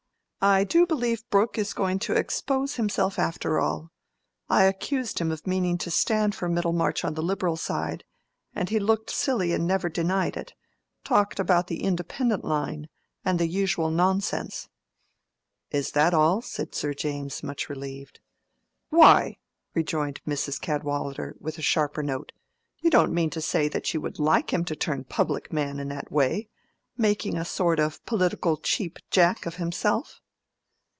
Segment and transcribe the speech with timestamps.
[0.43, 3.91] "I do believe Brooke is going to expose himself after all.
[4.49, 8.03] I accused him of meaning to stand for Middlemarch on the Liberal side,
[8.55, 12.89] and he looked silly and never denied it—talked about the independent line,
[13.23, 14.67] and the usual nonsense."
[15.69, 18.19] "Is that all?" said Sir James, much relieved.
[18.89, 19.37] "Why,"
[19.75, 20.59] rejoined Mrs.
[20.59, 22.31] Cadwallader, with a sharper note,
[22.79, 25.89] "you don't mean to say that you would like him to turn public man in
[25.89, 30.19] that way—making a sort of political Cheap Jack of himself?"